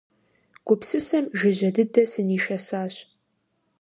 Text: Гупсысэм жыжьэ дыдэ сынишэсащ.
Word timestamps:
Гупсысэм 0.67 1.25
жыжьэ 1.37 1.69
дыдэ 1.75 2.03
сынишэсащ. 2.11 2.95